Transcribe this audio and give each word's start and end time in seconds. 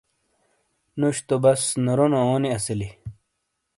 نوش 0.99 1.17
تو 1.27 1.35
بس 1.43 1.61
نرونو 1.85 2.17
اونی 2.27 2.49
اسیلی۔ 2.57 2.89